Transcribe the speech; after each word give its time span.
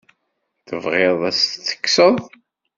Tebɣiḍ 0.67 1.19
ad 1.29 1.35
t-tekkseḍ? 1.39 2.15